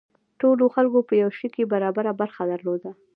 [0.39, 2.91] ټولو خلکو په یو شي کې برابره برخه درلوده.